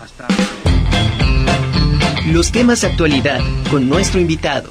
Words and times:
Hasta. 0.00 0.26
Los 2.26 2.52
temas 2.52 2.82
de 2.82 2.88
actualidad 2.88 3.40
con 3.70 3.88
nuestro 3.88 4.20
invitado. 4.20 4.70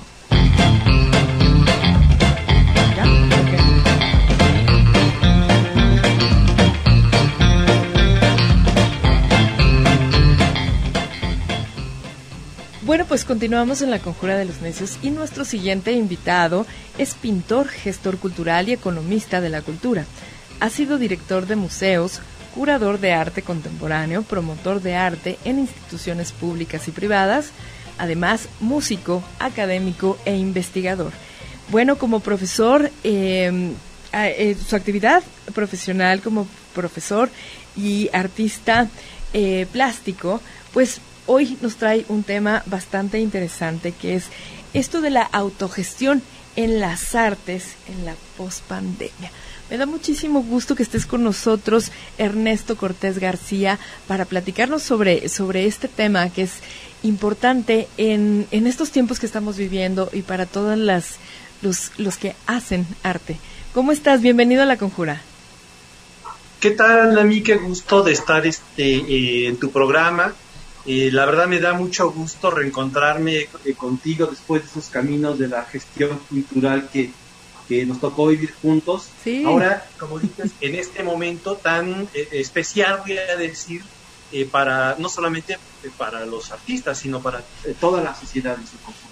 Bueno, 12.88 13.05
pues 13.05 13.25
continuamos 13.25 13.82
en 13.82 13.91
la 13.91 14.00
Conjura 14.00 14.38
de 14.38 14.46
los 14.46 14.62
Necios 14.62 14.98
y 15.04 15.09
nuestro 15.09 15.44
siguiente 15.44 15.91
invitado 15.91 16.66
es 16.98 17.16
pintor, 17.16 17.68
gestor 17.68 18.18
cultural 18.18 18.70
y 18.70 18.71
economista 18.71 19.41
de 19.41 19.50
la 19.50 19.62
cultura. 19.62 20.05
Ha 20.62 20.70
sido 20.70 20.98
director 20.98 21.48
de 21.48 21.57
museos, 21.57 22.21
curador 22.58 23.00
de 23.00 23.14
arte 23.14 23.44
contemporáneo, 23.44 24.24
promotor 24.24 24.82
de 24.82 24.96
arte 24.96 25.38
en 25.46 25.60
instituciones 25.60 26.32
públicas 26.32 26.88
y 26.88 26.92
privadas, 26.92 27.52
además 28.00 28.50
músico, 28.60 29.24
académico 29.38 30.18
e 30.25 30.36
investigador. 30.36 31.11
Bueno, 31.70 32.00
como 32.00 32.20
profesor, 32.20 32.89
em, 33.03 33.73
eh, 34.11 34.57
su 34.67 34.75
actividad 34.75 35.21
profesional 35.53 36.21
como 36.21 36.47
profesor 36.73 37.30
y 37.75 38.09
artista 38.11 38.88
eh, 39.33 39.67
plástico, 39.71 40.41
pues 40.73 40.99
hoy 41.27 41.59
nos 41.61 41.75
trae 41.75 42.05
un 42.08 42.23
tema 42.23 42.63
bastante 42.66 43.19
interesante 43.19 43.91
que 43.91 44.16
es 44.16 44.30
esto 44.73 45.02
de 45.02 45.11
la 45.11 45.21
autogestión 45.21 46.23
en 46.55 46.80
las 46.80 47.13
artes 47.13 47.75
en 47.88 48.03
la 48.05 48.16
pospandemia. 48.35 49.31
Me 49.70 49.77
da 49.77 49.85
muchísimo 49.85 50.41
gusto 50.44 50.76
que 50.76 50.84
estés 50.84 51.05
con 51.05 51.23
nosotros, 51.23 51.91
Ernesto 52.17 52.77
Cortés 52.77 53.20
García, 53.20 53.80
para 54.08 54.25
platicarnos 54.25 54.81
sobre, 54.81 55.27
sobre 55.27 55.66
este 55.66 55.88
tema 55.88 56.30
que 56.30 56.44
es 56.44 56.53
importante 57.03 57.88
en, 57.98 58.48
en 58.52 58.66
estos 58.66 58.91
tiempos 58.91 59.19
que 59.19 59.25
estamos 59.25 59.58
viviendo 59.58 60.09
y 60.14 60.22
para 60.22 60.45
todos 60.45 60.78
las, 60.78 61.17
los, 61.61 61.91
los 61.97 62.17
que 62.17 62.36
hacen 62.45 62.88
arte. 63.03 63.38
¿Cómo 63.73 63.91
estás? 63.91 64.22
Bienvenido 64.22 64.64
a 64.64 64.66
La 64.66 64.78
Conjura. 64.78 65.22
¿Qué 66.59 66.72
tal, 66.72 67.13
Nami? 67.13 67.41
Qué 67.41 67.56
gusto 67.56 68.03
de 68.03 68.13
estar 68.13 68.47
este, 68.47 68.95
eh, 68.95 69.47
en 69.47 69.58
tu 69.58 69.69
programa 69.69 70.34
eh, 70.88 71.11
la 71.11 71.25
verdad 71.25 71.47
me 71.47 71.59
da 71.59 71.73
mucho 71.73 72.09
gusto 72.11 72.50
reencontrarme 72.50 73.50
eh, 73.66 73.73
contigo 73.75 74.25
después 74.28 74.63
de 74.63 74.69
esos 74.69 74.88
caminos 74.88 75.38
de 75.38 75.50
la 75.50 75.66
gestión 75.66 76.17
cultural 76.30 76.89
que, 76.91 77.11
nos 77.85 77.99
tocó 77.99 78.27
vivir 78.27 78.53
juntos. 78.61 79.09
Ahora, 79.45 79.85
como 79.99 80.19
dices, 80.19 80.51
en 80.61 80.75
este 80.75 81.03
momento 81.03 81.55
tan 81.55 82.07
eh, 82.13 82.27
especial, 82.31 83.01
voy 83.05 83.17
a 83.17 83.35
decir, 83.35 83.83
para 84.51 84.95
no 84.99 85.09
solamente 85.09 85.57
para 85.97 86.25
los 86.25 86.51
artistas, 86.51 86.97
sino 86.97 87.21
para 87.21 87.43
toda 87.79 88.01
la 88.01 88.15
sociedad 88.15 88.57
en 88.59 88.67
su 88.67 88.77
conjunto. 88.77 89.07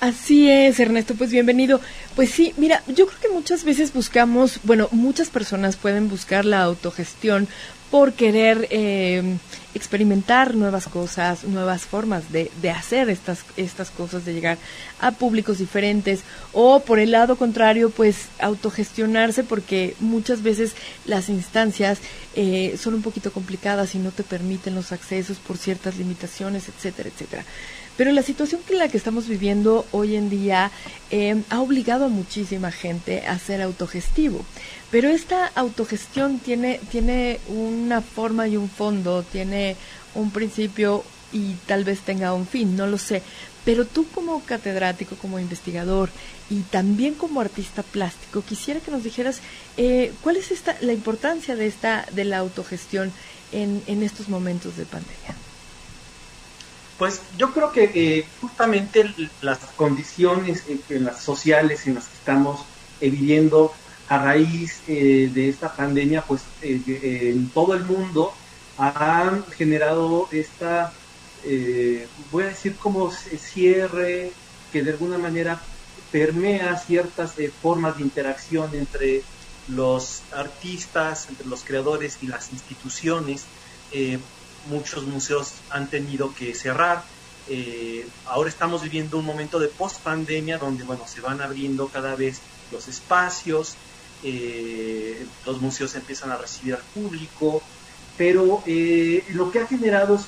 Así 0.00 0.50
es, 0.50 0.80
Ernesto, 0.80 1.14
pues 1.14 1.30
bienvenido. 1.30 1.78
Pues 2.16 2.30
sí, 2.30 2.54
mira, 2.56 2.82
yo 2.86 3.06
creo 3.06 3.20
que 3.20 3.28
muchas 3.28 3.64
veces 3.64 3.92
buscamos, 3.92 4.58
bueno, 4.62 4.88
muchas 4.92 5.28
personas 5.28 5.76
pueden 5.76 6.08
buscar 6.08 6.46
la 6.46 6.62
autogestión 6.62 7.48
por 7.90 8.12
querer 8.12 8.68
eh, 8.70 9.36
experimentar 9.74 10.54
nuevas 10.54 10.86
cosas, 10.88 11.44
nuevas 11.44 11.82
formas 11.82 12.32
de, 12.32 12.50
de, 12.60 12.70
hacer 12.70 13.08
estas, 13.08 13.44
estas 13.56 13.90
cosas, 13.90 14.24
de 14.24 14.34
llegar 14.34 14.58
a 15.00 15.12
públicos 15.12 15.58
diferentes, 15.58 16.20
o 16.52 16.80
por 16.80 16.98
el 16.98 17.12
lado 17.12 17.36
contrario, 17.36 17.90
pues 17.90 18.28
autogestionarse 18.40 19.44
porque 19.44 19.94
muchas 20.00 20.42
veces 20.42 20.74
las 21.04 21.28
instancias 21.28 21.98
eh, 22.34 22.76
son 22.80 22.94
un 22.94 23.02
poquito 23.02 23.32
complicadas 23.32 23.94
y 23.94 23.98
no 23.98 24.10
te 24.10 24.22
permiten 24.22 24.74
los 24.74 24.92
accesos 24.92 25.38
por 25.38 25.56
ciertas 25.56 25.96
limitaciones, 25.96 26.68
etcétera, 26.68 27.08
etcétera. 27.08 27.44
Pero 27.96 28.12
la 28.12 28.22
situación 28.22 28.62
que 28.66 28.76
la 28.76 28.88
que 28.88 28.96
estamos 28.96 29.28
viviendo 29.28 29.84
hoy 29.92 30.16
en 30.16 30.30
día 30.30 30.70
eh, 31.10 31.42
ha 31.50 31.60
obligado 31.60 32.06
a 32.06 32.08
muchísima 32.08 32.72
gente 32.72 33.26
a 33.26 33.38
ser 33.38 33.60
autogestivo. 33.60 34.42
Pero 34.90 35.08
esta 35.08 35.46
autogestión 35.54 36.38
tiene, 36.38 36.80
tiene 36.90 37.40
una 37.80 38.00
forma 38.00 38.46
y 38.48 38.56
un 38.56 38.68
fondo, 38.68 39.22
tiene 39.22 39.76
un 40.14 40.30
principio 40.30 41.04
y 41.32 41.54
tal 41.66 41.84
vez 41.84 42.00
tenga 42.00 42.34
un 42.34 42.46
fin, 42.46 42.76
no 42.76 42.86
lo 42.86 42.98
sé. 42.98 43.22
Pero 43.64 43.84
tú 43.84 44.06
como 44.08 44.42
catedrático, 44.42 45.16
como 45.16 45.38
investigador 45.38 46.10
y 46.48 46.60
también 46.62 47.14
como 47.14 47.40
artista 47.40 47.82
plástico, 47.82 48.42
quisiera 48.42 48.80
que 48.80 48.90
nos 48.90 49.04
dijeras 49.04 49.40
eh, 49.76 50.12
cuál 50.22 50.36
es 50.36 50.50
esta, 50.50 50.76
la 50.80 50.92
importancia 50.92 51.56
de 51.56 51.66
esta 51.66 52.06
de 52.12 52.24
la 52.24 52.38
autogestión 52.38 53.12
en, 53.52 53.82
en 53.86 54.02
estos 54.02 54.28
momentos 54.28 54.76
de 54.76 54.86
pandemia. 54.86 55.34
Pues 56.98 57.22
yo 57.38 57.52
creo 57.52 57.72
que 57.72 57.90
eh, 57.94 58.26
justamente 58.40 59.10
las 59.40 59.58
condiciones 59.76 60.64
en 60.88 61.04
las 61.04 61.22
sociales 61.22 61.86
en 61.86 61.94
las 61.94 62.04
que 62.04 62.14
estamos 62.14 62.60
viviendo 63.00 63.72
a 64.10 64.18
raíz 64.18 64.82
eh, 64.88 65.30
de 65.32 65.48
esta 65.48 65.72
pandemia, 65.72 66.22
pues 66.22 66.42
eh, 66.62 67.30
en 67.32 67.48
todo 67.50 67.74
el 67.74 67.84
mundo 67.84 68.34
han 68.76 69.44
generado 69.52 70.28
esta, 70.32 70.92
eh, 71.44 72.08
voy 72.32 72.42
a 72.42 72.46
decir 72.48 72.74
como 72.74 73.12
cierre, 73.12 74.32
que 74.72 74.82
de 74.82 74.90
alguna 74.90 75.16
manera 75.16 75.60
permea 76.10 76.76
ciertas 76.76 77.34
formas 77.62 77.98
de 77.98 78.02
interacción 78.02 78.74
entre 78.74 79.22
los 79.68 80.22
artistas, 80.32 81.28
entre 81.28 81.46
los 81.46 81.62
creadores 81.62 82.18
y 82.20 82.26
las 82.26 82.52
instituciones. 82.52 83.44
muchos 84.68 85.04
museos 85.06 85.52
han 85.70 85.88
tenido 85.88 86.34
que 86.34 86.52
cerrar. 86.54 87.04
ahora 88.26 88.48
estamos 88.48 88.82
viviendo 88.82 89.18
un 89.18 89.24
momento 89.24 89.60
de 89.60 89.68
post 89.68 90.00
pandemia 90.02 90.58
donde 90.58 90.82
bueno 90.82 91.06
se 91.06 91.20
van 91.20 91.40
abriendo 91.40 91.86
cada 91.88 92.16
vez 92.16 92.40
los 92.72 92.88
espacios, 92.88 93.76
eh, 94.22 95.26
los 95.46 95.60
museos 95.60 95.94
empiezan 95.94 96.30
a 96.30 96.36
recibir 96.36 96.74
al 96.74 96.82
público, 96.94 97.62
pero 98.18 98.62
eh, 98.66 99.24
lo 99.30 99.50
que 99.50 99.60
ha 99.60 99.66
generado 99.66 100.16
es 100.16 100.26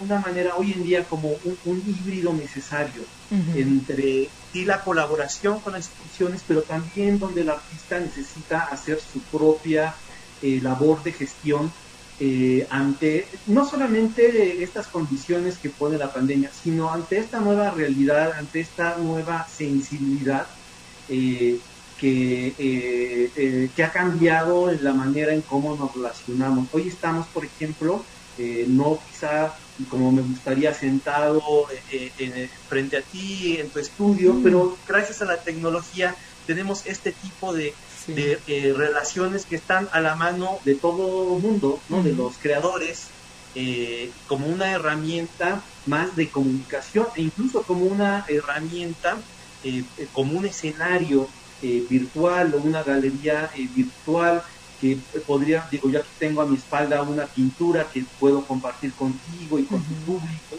una 0.00 0.18
manera 0.20 0.56
hoy 0.56 0.72
en 0.72 0.82
día 0.82 1.04
como 1.04 1.36
un, 1.64 1.82
híbrido 1.86 2.32
necesario 2.32 3.02
entre 3.54 4.28
y 4.54 4.64
la 4.64 4.80
colaboración 4.82 5.60
con 5.60 5.74
las 5.74 5.86
instituciones, 5.86 6.42
pero 6.48 6.62
también 6.62 7.18
donde 7.18 7.42
el 7.42 7.50
artista 7.50 8.00
necesita 8.00 8.64
hacer 8.64 8.98
su 9.00 9.20
propia 9.20 9.94
eh, 10.42 10.58
labor 10.62 11.02
de 11.02 11.12
gestión 11.12 11.70
ante 12.70 13.28
no 13.46 13.64
solamente 13.64 14.64
estas 14.64 14.88
condiciones 14.88 15.56
que 15.58 15.70
pone 15.70 15.96
la 15.96 16.12
pandemia, 16.12 16.50
sino 16.50 16.92
ante 16.92 17.18
esta 17.18 17.38
nueva 17.38 17.70
realidad, 17.70 18.32
ante 18.32 18.58
esta 18.58 18.96
nueva 18.96 19.46
sensibilidad 19.46 20.48
que, 21.98 22.54
eh, 22.58 23.30
eh, 23.36 23.68
que 23.74 23.84
ha 23.84 23.92
cambiado 23.92 24.70
en 24.70 24.82
la 24.84 24.92
manera 24.92 25.34
en 25.34 25.42
cómo 25.42 25.76
nos 25.76 25.94
relacionamos. 25.94 26.68
Hoy 26.72 26.88
estamos, 26.88 27.26
por 27.26 27.44
ejemplo, 27.44 28.04
eh, 28.38 28.64
no 28.68 28.98
quizá 29.10 29.54
como 29.90 30.10
me 30.10 30.22
gustaría 30.22 30.74
sentado 30.74 31.40
frente 32.68 32.96
a 32.96 33.02
ti 33.02 33.58
en 33.60 33.70
tu 33.70 33.78
estudio, 33.78 34.34
mm. 34.34 34.42
pero 34.42 34.76
gracias 34.88 35.22
a 35.22 35.24
la 35.24 35.36
tecnología 35.36 36.16
tenemos 36.46 36.84
este 36.86 37.12
tipo 37.12 37.52
de, 37.52 37.74
relaciones 38.76 39.44
que 39.44 39.56
están 39.56 39.88
a 39.92 40.00
la 40.00 40.16
mano 40.16 40.58
de 40.64 40.74
todo 40.74 41.36
el 41.36 41.42
mundo, 41.42 41.78
¿no? 41.90 42.02
de 42.02 42.12
los 42.12 42.38
creadores, 42.38 43.08
como 44.26 44.46
una 44.46 44.72
herramienta 44.72 45.62
más 45.86 46.16
de 46.16 46.28
comunicación 46.28 47.06
e 47.16 47.22
incluso 47.22 47.62
como 47.62 47.84
una 47.84 48.24
herramienta, 48.28 49.18
como 50.14 50.38
un 50.38 50.46
escenario 50.46 51.28
eh, 51.62 51.84
virtual 51.88 52.54
o 52.54 52.58
una 52.58 52.82
galería 52.82 53.50
eh, 53.56 53.68
virtual 53.74 54.42
que 54.80 54.96
podría, 55.26 55.66
digo, 55.70 55.90
yo 55.90 55.98
aquí 55.98 56.08
tengo 56.20 56.40
a 56.40 56.46
mi 56.46 56.56
espalda 56.56 57.02
una 57.02 57.26
pintura 57.26 57.88
que 57.92 58.04
puedo 58.20 58.44
compartir 58.44 58.92
contigo 58.92 59.58
y 59.58 59.64
con 59.64 59.82
tu 59.82 59.94
público, 60.06 60.56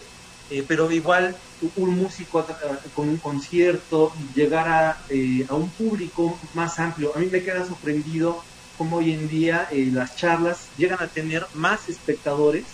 eh, 0.49 0.65
pero 0.67 0.91
igual 0.91 1.37
un 1.77 1.95
músico 1.95 2.45
con 2.93 3.07
un 3.07 3.17
concierto, 3.17 4.11
llegar 4.35 4.67
a, 4.67 4.89
a, 4.91 5.53
un 5.53 5.69
público 5.69 6.37
más 6.53 6.79
amplio. 6.79 7.13
A 7.15 7.19
mí 7.19 7.27
me 7.27 7.43
queda 7.43 7.65
sorprendido 7.65 8.43
cómo 8.77 8.97
hoy 8.97 9.13
en 9.13 9.29
día 9.29 9.69
las 9.71 10.17
charlas 10.17 10.67
llegan 10.77 11.01
a 11.01 11.07
tener 11.07 11.45
más 11.53 11.87
espectadores 11.87 12.65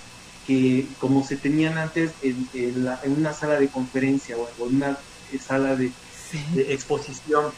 que 0.48 0.88
como 1.00 1.24
se 1.24 1.36
tenían 1.36 1.78
antes 1.78 2.12
en, 2.22 2.48
en, 2.54 2.88
una 3.12 3.34
sala 3.34 3.60
de 3.60 3.68
conferencia 3.68 4.36
o 4.38 4.68
en 4.68 4.78
una 4.78 4.98
sala 5.46 5.76
de, 5.76 5.92
de 6.54 6.74
exposición. 6.74 7.52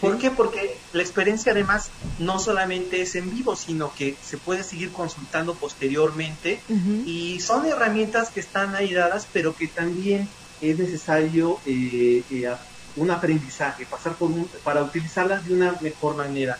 ¿Por 0.00 0.18
qué? 0.18 0.30
Porque 0.30 0.76
la 0.92 1.02
experiencia 1.02 1.52
además 1.52 1.90
no 2.18 2.38
solamente 2.38 3.00
es 3.00 3.14
en 3.14 3.30
vivo, 3.30 3.54
sino 3.54 3.94
que 3.94 4.16
se 4.20 4.36
puede 4.36 4.64
seguir 4.64 4.90
consultando 4.90 5.54
posteriormente 5.54 6.60
y 7.04 7.40
son 7.40 7.66
herramientas 7.66 8.30
que 8.30 8.40
están 8.40 8.74
ahí 8.74 8.92
dadas, 8.92 9.28
pero 9.32 9.54
que 9.54 9.68
también 9.68 10.28
es 10.60 10.78
necesario 10.78 11.60
eh, 11.66 12.24
eh, 12.30 12.52
un 12.96 13.10
aprendizaje, 13.10 13.86
pasar 13.86 14.14
por 14.14 14.30
un, 14.30 14.48
para 14.64 14.82
utilizarlas 14.82 15.46
de 15.46 15.54
una 15.54 15.76
mejor 15.80 16.16
manera. 16.16 16.58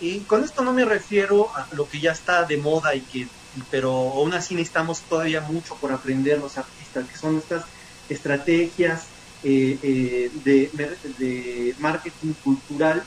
Y 0.00 0.20
con 0.20 0.42
esto 0.42 0.64
no 0.64 0.72
me 0.72 0.84
refiero 0.84 1.54
a 1.54 1.68
lo 1.72 1.88
que 1.88 2.00
ya 2.00 2.12
está 2.12 2.44
de 2.44 2.56
moda 2.56 2.94
y 2.94 3.00
que 3.00 3.28
pero 3.70 3.92
aún 3.92 4.34
así 4.34 4.54
necesitamos 4.54 5.02
todavía 5.02 5.40
mucho 5.40 5.76
por 5.76 5.92
aprender 5.92 6.38
los 6.38 6.58
artistas, 6.58 7.06
que 7.08 7.16
son 7.16 7.36
estas 7.38 7.64
estrategias 8.08 9.06
eh, 9.46 9.78
eh, 9.82 10.30
de, 10.42 11.74
marketing 11.78 12.32
cultural 12.42 13.04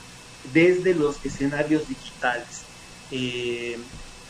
desde 0.52 0.94
los 0.94 1.16
escenarios 1.24 1.88
digitales. 1.88 2.62
Eh, 3.10 3.76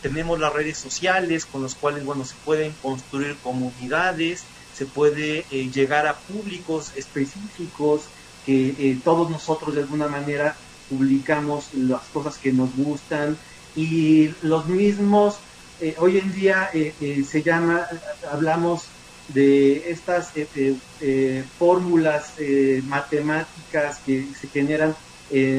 tenemos 0.01 0.41
las 0.41 0.53
redes 0.53 0.79
sociales 0.79 1.45
con 1.45 1.63
las 1.63 1.75
cuales 1.75 2.07
bueno, 2.07 2.25
se 2.25 2.35
pueden 2.47 2.73
construir 2.81 3.37
comunidades, 3.43 4.45
se 4.75 4.87
puede 4.87 5.45
llegar 5.51 6.07
a 6.07 6.15
públicos 6.17 6.93
específicos 6.97 8.03
que 8.47 8.97
todos 9.05 9.29
nosotros 9.29 9.75
de 9.75 9.83
alguna 9.83 10.07
manera 10.07 10.57
publicamos 10.89 11.75
las 11.75 12.03
cosas 12.05 12.39
que 12.39 12.53
nos 12.53 12.75
gustan 12.77 13.37
y 13.77 14.33
los 14.41 14.67
mismos, 14.67 15.37
hoy 15.99 16.19
en 16.19 16.33
día 16.33 16.71
se 17.29 17.43
llama, 17.43 17.87
hablamos 18.31 18.85
de 19.29 19.91
estas 19.91 20.35
eh, 20.37 20.49
eh, 20.57 20.75
eh, 21.01 21.45
fórmulas 21.59 22.35
matemáticas 22.85 23.99
que 24.05 24.27
se 24.39 24.49
generan 24.49 24.97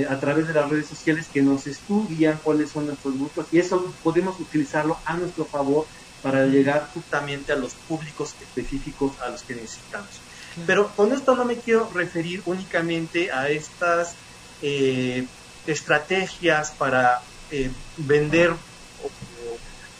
a 0.10 0.20
través 0.20 0.48
de 0.48 0.54
las 0.56 0.68
redes 0.68 0.88
sociales 0.88 1.28
que 1.32 1.44
nos 1.44 1.68
estudian 1.68 2.40
cuáles 2.44 2.72
son 2.72 2.88
nuestros 2.88 3.16
gustos 3.16 3.46
y 3.52 3.60
eso 3.60 3.94
podemos 4.04 4.40
utilizarlo 4.40 4.98
a 5.06 5.16
nuestro 5.16 5.46
favor 5.46 5.86
para 6.24 6.48
llegar 6.48 6.90
justamente 6.92 7.52
a 7.52 7.56
los 7.56 7.76
públicos 7.76 8.34
específicos 8.42 9.14
a 9.22 9.30
los 9.30 9.44
que 9.44 9.54
necesitamos. 9.54 10.10
Pero 10.66 10.92
con 10.96 11.14
esto 11.14 11.36
no 11.36 11.46
me 11.46 11.58
quiero 11.58 11.88
referir 11.94 12.42
únicamente 12.48 13.32
a 13.32 13.50
estas 13.50 14.16
estrategias 15.68 16.72
para 16.72 17.22
vender 17.98 18.56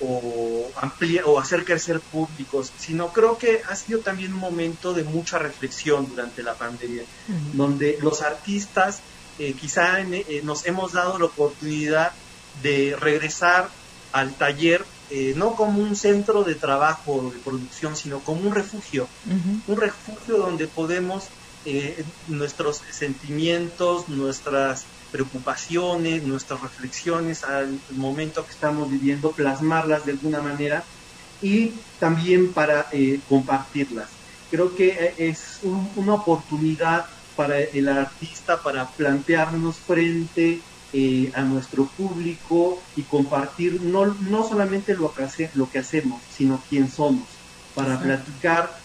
o, 0.02 0.70
ampliar, 0.76 1.26
o 1.26 1.40
hacer 1.40 1.66
crecer 1.66 2.00
públicos, 2.00 2.72
sino 2.78 3.12
creo 3.12 3.38
que 3.38 3.62
ha 3.68 3.76
sido 3.76 4.00
también 4.00 4.34
un 4.34 4.40
momento 4.40 4.94
de 4.94 5.04
mucha 5.04 5.40
reflexión 5.40 6.08
durante 6.10 6.44
la 6.44 6.54
pandemia, 6.54 7.04
donde 7.54 7.98
los 8.02 8.22
artistas 8.22 9.02
eh, 9.40 9.54
quizá 9.54 10.02
eh, 10.02 10.42
nos 10.44 10.66
hemos 10.66 10.92
dado 10.92 11.18
la 11.18 11.26
oportunidad 11.26 12.12
de 12.62 12.98
regresar 13.00 13.70
al 14.12 14.34
taller 14.34 14.84
eh, 15.12 15.34
no 15.38 15.56
como 15.56 15.82
un 15.82 15.96
centro 15.96 16.44
de 16.44 16.56
trabajo 16.56 17.14
o 17.14 17.32
de 17.32 17.40
producción, 17.40 17.96
sino 17.96 18.20
como 18.20 18.42
un 18.42 18.54
refugio, 18.54 19.08
un 19.68 19.78
refugio 19.78 20.38
donde 20.38 20.68
podemos 20.68 21.26
nuestros 22.28 22.82
sentimientos, 22.92 24.10
nuestras 24.10 24.86
preocupaciones, 25.12 26.24
nuestras 26.24 26.62
reflexiones 26.62 27.44
al 27.44 27.80
momento 27.92 28.46
que 28.46 28.52
estamos 28.52 28.90
viviendo, 28.90 29.32
plasmarlas 29.32 30.06
de 30.06 30.14
alguna 30.14 30.42
manera 30.42 30.84
y 31.42 31.74
también 32.00 32.54
para 32.54 32.88
eh, 32.92 33.20
compartirlas. 33.28 34.10
Creo 34.52 34.76
que 34.76 34.90
eh, 34.90 35.14
es 35.18 35.60
una 35.96 36.16
oportunidad 36.16 37.06
para 37.36 37.60
el 37.60 37.88
artista 37.88 38.62
para 38.62 38.88
plantearnos 38.88 39.78
frente 39.78 40.60
eh, 40.92 41.32
a 41.36 41.42
nuestro 41.42 41.86
público 41.86 42.82
y 42.96 43.04
compartir 43.04 43.82
no, 43.82 44.06
no 44.06 44.48
solamente 44.48 44.96
lo 44.96 45.14
que, 45.14 45.50
lo 45.54 45.70
que 45.70 45.80
hacemos, 45.80 46.22
sino 46.36 46.62
quién 46.70 46.92
somos, 46.92 47.28
para 47.76 48.00
platicar 48.00 48.80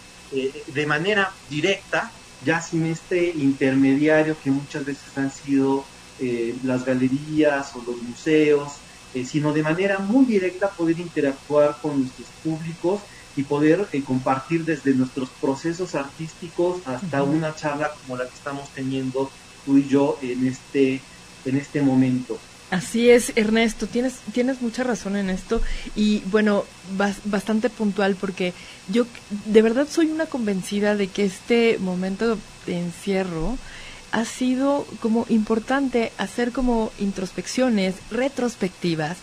de 0.67 0.85
manera 0.85 1.31
directa, 1.49 2.11
ya 2.43 2.59
sin 2.61 2.87
este 2.87 3.29
intermediario 3.29 4.35
que 4.43 4.51
muchas 4.51 4.83
veces 4.83 5.17
han 5.17 5.31
sido 5.31 5.85
eh, 6.19 6.55
las 6.63 6.85
galerías 6.85 7.75
o 7.75 7.83
los 7.85 8.01
museos, 8.01 8.73
eh, 9.13 9.25
sino 9.25 9.53
de 9.53 9.63
manera 9.63 9.99
muy 9.99 10.25
directa 10.25 10.69
poder 10.69 10.99
interactuar 10.99 11.77
con 11.81 11.99
nuestros 12.01 12.27
públicos 12.43 13.01
y 13.35 13.43
poder 13.43 13.87
eh, 13.91 14.01
compartir 14.03 14.65
desde 14.65 14.93
nuestros 14.93 15.29
procesos 15.41 15.95
artísticos 15.95 16.81
hasta 16.85 17.23
una 17.23 17.55
charla 17.55 17.91
como 18.01 18.17
la 18.17 18.25
que 18.25 18.33
estamos 18.35 18.69
teniendo 18.69 19.29
tú 19.65 19.77
y 19.77 19.87
yo 19.87 20.17
en 20.21 20.47
este, 20.47 21.01
en 21.45 21.57
este 21.57 21.81
momento. 21.81 22.37
Así 22.71 23.09
es, 23.09 23.31
Ernesto, 23.35 23.87
tienes, 23.87 24.15
tienes 24.33 24.61
mucha 24.61 24.83
razón 24.83 25.15
en 25.15 25.29
esto 25.29 25.61
y 25.95 26.21
bueno, 26.31 26.65
bastante 27.25 27.69
puntual 27.69 28.15
porque 28.15 28.53
yo 28.89 29.05
de 29.45 29.61
verdad 29.61 29.87
soy 29.89 30.07
una 30.07 30.25
convencida 30.25 30.95
de 30.95 31.07
que 31.07 31.25
este 31.25 31.77
momento 31.79 32.37
de 32.65 32.79
encierro 32.79 33.57
ha 34.15 34.23
sido 34.23 34.87
como 35.01 35.25
importante 35.27 36.13
hacer 36.17 36.53
como 36.53 36.89
introspecciones, 36.99 37.95
retrospectivas, 38.11 39.17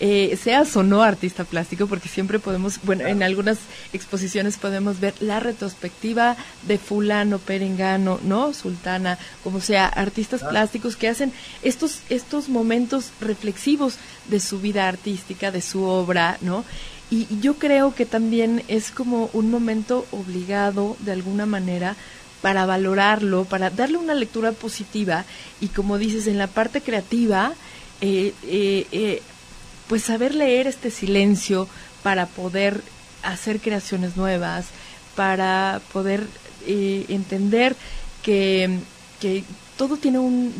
eh, 0.00 0.38
seas 0.42 0.74
o 0.74 0.82
no 0.82 1.02
artista 1.02 1.44
plástico, 1.44 1.86
porque 1.86 2.08
siempre 2.08 2.38
podemos, 2.38 2.80
bueno, 2.84 3.06
en 3.06 3.22
algunas 3.22 3.58
exposiciones 3.92 4.56
podemos 4.56 5.00
ver 5.00 5.12
la 5.20 5.38
retrospectiva 5.38 6.34
de 6.66 6.78
fulano, 6.78 7.38
perengano, 7.38 8.20
¿no? 8.22 8.54
Sultana, 8.54 9.18
como 9.44 9.60
sea, 9.60 9.86
artistas 9.86 10.42
plásticos 10.42 10.96
que 10.96 11.08
hacen 11.08 11.30
estos, 11.62 12.00
estos 12.08 12.48
momentos 12.48 13.10
reflexivos 13.20 13.96
de 14.30 14.40
su 14.40 14.60
vida 14.60 14.88
artística, 14.88 15.50
de 15.50 15.60
su 15.60 15.82
obra, 15.82 16.38
¿no? 16.40 16.64
Y 17.10 17.26
yo 17.40 17.58
creo 17.58 17.94
que 17.94 18.06
también 18.06 18.62
es 18.68 18.92
como 18.92 19.28
un 19.34 19.50
momento 19.50 20.06
obligado, 20.10 20.96
de 21.00 21.12
alguna 21.12 21.44
manera, 21.44 21.96
para 22.42 22.66
valorarlo, 22.66 23.44
para 23.44 23.70
darle 23.70 23.96
una 23.96 24.14
lectura 24.14 24.52
positiva 24.52 25.24
y 25.60 25.68
como 25.68 25.98
dices, 25.98 26.26
en 26.26 26.38
la 26.38 26.46
parte 26.46 26.80
creativa, 26.80 27.52
eh, 28.00 28.32
eh, 28.44 28.86
eh, 28.92 29.22
pues 29.88 30.04
saber 30.04 30.34
leer 30.34 30.66
este 30.66 30.90
silencio 30.90 31.68
para 32.02 32.26
poder 32.26 32.82
hacer 33.22 33.60
creaciones 33.60 34.16
nuevas, 34.16 34.66
para 35.16 35.80
poder 35.92 36.26
entender 36.66 37.74
que, 38.22 38.78
que 39.20 39.42
todo 39.78 39.96
tiene 39.96 40.18
un 40.18 40.52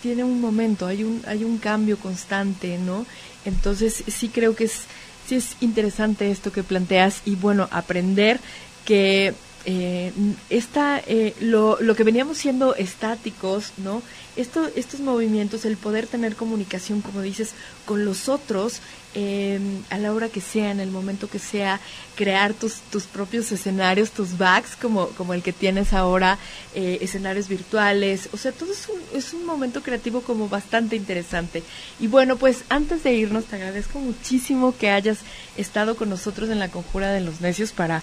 tiene, 0.00 0.22
un 0.22 0.40
momento, 0.40 0.86
hay 0.86 1.02
un 1.02 1.22
hay 1.26 1.42
un 1.42 1.58
cambio 1.58 1.98
constante, 1.98 2.78
¿no? 2.78 3.04
Entonces 3.44 4.04
sí 4.06 4.28
creo 4.28 4.54
que 4.54 4.64
es 4.64 4.82
sí 5.26 5.34
es 5.34 5.56
interesante 5.60 6.30
esto 6.30 6.52
que 6.52 6.62
planteas 6.62 7.22
y 7.24 7.34
bueno 7.34 7.68
aprender 7.72 8.38
que 8.84 9.34
eh, 9.68 10.12
esta, 10.48 11.02
eh, 11.06 11.34
lo, 11.40 11.76
lo 11.80 11.96
que 11.96 12.04
veníamos 12.04 12.38
siendo 12.38 12.76
estáticos, 12.76 13.72
¿no? 13.78 14.00
Esto, 14.36 14.70
estos 14.76 15.00
movimientos, 15.00 15.64
el 15.64 15.76
poder 15.76 16.06
tener 16.06 16.36
comunicación, 16.36 17.00
como 17.00 17.20
dices, 17.20 17.52
con 17.84 18.04
los 18.04 18.28
otros, 18.28 18.80
eh, 19.18 19.58
a 19.88 19.96
la 19.96 20.12
hora 20.12 20.28
que 20.28 20.42
sea, 20.42 20.70
en 20.70 20.78
el 20.78 20.90
momento 20.90 21.30
que 21.30 21.38
sea, 21.38 21.80
crear 22.16 22.52
tus, 22.52 22.80
tus 22.90 23.04
propios 23.04 23.50
escenarios, 23.50 24.10
tus 24.10 24.36
backs, 24.36 24.76
como, 24.76 25.08
como 25.08 25.32
el 25.32 25.42
que 25.42 25.54
tienes 25.54 25.94
ahora, 25.94 26.38
eh, 26.74 26.98
escenarios 27.00 27.48
virtuales, 27.48 28.28
o 28.34 28.36
sea, 28.36 28.52
todo 28.52 28.72
es 28.72 28.86
un, 28.90 29.18
es 29.18 29.32
un 29.32 29.46
momento 29.46 29.82
creativo 29.82 30.20
como 30.20 30.50
bastante 30.50 30.96
interesante. 30.96 31.62
Y 31.98 32.08
bueno, 32.08 32.36
pues 32.36 32.64
antes 32.68 33.02
de 33.04 33.14
irnos, 33.14 33.46
te 33.46 33.56
agradezco 33.56 34.00
muchísimo 34.00 34.76
que 34.76 34.90
hayas 34.90 35.20
estado 35.56 35.96
con 35.96 36.10
nosotros 36.10 36.50
en 36.50 36.58
la 36.58 36.68
Conjura 36.68 37.10
de 37.10 37.22
los 37.22 37.40
Necios 37.40 37.72
para 37.72 38.02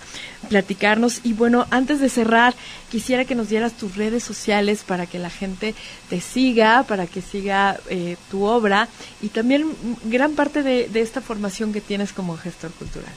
platicarnos. 0.50 1.22
Y 1.24 1.34
bueno, 1.34 1.68
antes 1.70 2.00
de 2.00 2.10
cerrar, 2.10 2.56
quisiera 2.90 3.26
que 3.26 3.36
nos 3.36 3.50
dieras 3.50 3.74
tus 3.74 3.96
redes 3.96 4.24
sociales 4.24 4.84
para 4.84 5.06
que 5.06 5.20
la 5.20 5.30
gente 5.30 5.76
te 6.10 6.22
siga, 6.22 6.84
para 6.84 7.06
que 7.06 7.22
siga 7.22 7.80
eh, 7.90 8.18
tu 8.32 8.46
obra 8.46 8.88
y 9.22 9.30
también 9.30 9.68
gran 10.06 10.34
parte 10.34 10.64
de, 10.64 11.03
esta 11.04 11.22
formación 11.22 11.74
que 11.74 11.82
tienes 11.82 12.14
como 12.14 12.38
gestor 12.38 12.72
cultural. 12.72 13.14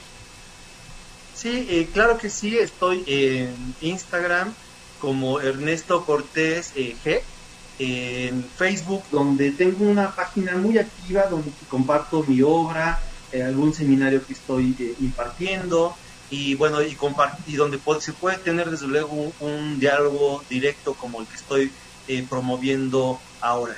Sí, 1.35 1.67
eh, 1.69 1.87
claro 1.93 2.17
que 2.17 2.29
sí, 2.29 2.57
estoy 2.57 3.03
en 3.07 3.75
Instagram 3.81 4.53
como 4.99 5.39
Ernesto 5.39 6.05
Cortés 6.05 6.71
eh, 6.75 6.95
G, 7.03 7.21
en 7.79 8.43
Facebook 8.57 9.03
donde 9.11 9.51
tengo 9.51 9.85
una 9.85 10.15
página 10.15 10.57
muy 10.57 10.77
activa 10.77 11.27
donde 11.27 11.51
comparto 11.69 12.23
mi 12.27 12.41
obra, 12.41 12.99
algún 13.45 13.73
seminario 13.73 14.25
que 14.25 14.33
estoy 14.33 14.95
impartiendo 14.99 15.95
y 16.29 16.55
bueno 16.55 16.81
y, 16.81 16.97
y 17.47 17.55
donde 17.55 17.79
se 17.99 18.13
puede 18.13 18.37
tener 18.37 18.69
desde 18.69 18.87
luego 18.87 19.31
un 19.39 19.79
diálogo 19.79 20.43
directo 20.49 20.93
como 20.93 21.21
el 21.21 21.27
que 21.27 21.35
estoy 21.35 21.71
eh, 22.07 22.25
promoviendo 22.29 23.19
ahora. 23.41 23.75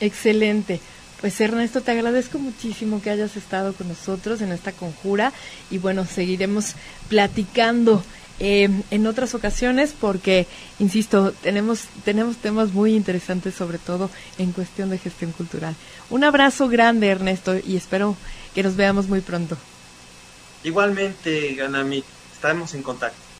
Excelente. 0.00 0.80
Pues 1.20 1.40
Ernesto, 1.40 1.80
te 1.80 1.92
agradezco 1.92 2.38
muchísimo 2.38 3.00
que 3.00 3.10
hayas 3.10 3.36
estado 3.36 3.72
con 3.72 3.88
nosotros 3.88 4.42
en 4.42 4.52
esta 4.52 4.72
conjura 4.72 5.32
y 5.70 5.78
bueno, 5.78 6.04
seguiremos 6.04 6.74
platicando 7.08 8.02
eh, 8.38 8.68
en 8.90 9.06
otras 9.06 9.34
ocasiones 9.34 9.94
porque, 9.98 10.46
insisto, 10.78 11.32
tenemos, 11.42 11.84
tenemos 12.04 12.36
temas 12.36 12.72
muy 12.72 12.94
interesantes 12.94 13.54
sobre 13.54 13.78
todo 13.78 14.10
en 14.36 14.52
cuestión 14.52 14.90
de 14.90 14.98
gestión 14.98 15.32
cultural. 15.32 15.74
Un 16.10 16.22
abrazo 16.22 16.68
grande 16.68 17.08
Ernesto 17.08 17.56
y 17.66 17.76
espero 17.76 18.14
que 18.54 18.62
nos 18.62 18.76
veamos 18.76 19.08
muy 19.08 19.22
pronto. 19.22 19.56
Igualmente, 20.64 21.54
Ganami, 21.54 22.04
estamos 22.34 22.74
en 22.74 22.82
contacto. 22.82 23.25